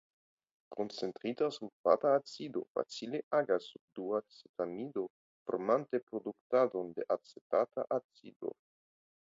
Koncentrita 0.75 1.49
sulfata 1.57 2.13
acido 2.19 2.63
facile 2.77 3.19
agas 3.41 3.67
sur 3.69 3.83
duacetamido 3.95 5.03
formante 5.45 6.03
produktadon 6.09 6.93
de 6.97 7.07
acetata 7.19 7.85
acido. 8.01 8.57